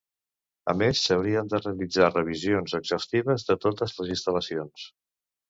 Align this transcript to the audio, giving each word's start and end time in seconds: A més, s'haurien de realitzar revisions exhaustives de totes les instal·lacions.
A 0.71 0.73
més, 0.77 1.01
s'haurien 1.09 1.51
de 1.51 1.59
realitzar 1.59 2.07
revisions 2.15 2.75
exhaustives 2.79 3.47
de 3.51 3.59
totes 3.67 3.95
les 4.01 4.11
instal·lacions. 4.19 4.91